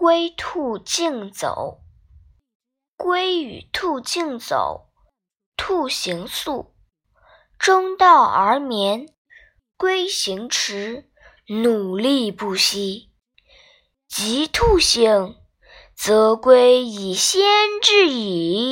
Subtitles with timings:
[0.00, 1.80] 龟兔竞走，
[2.96, 4.92] 龟与兔竞走，
[5.56, 6.72] 兔行速，
[7.58, 9.08] 中道而眠；
[9.76, 11.10] 龟行迟，
[11.48, 13.10] 努力不息。
[14.06, 15.34] 及兔醒，
[15.96, 17.42] 则龟已先
[17.82, 18.67] 至矣。